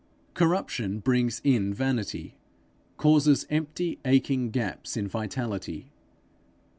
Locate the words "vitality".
5.07-5.91